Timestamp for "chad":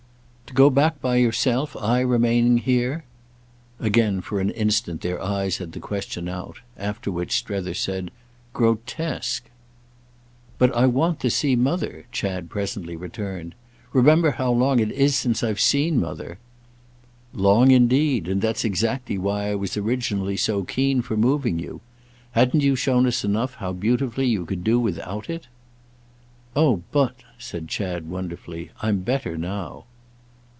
12.11-12.49, 27.69-28.09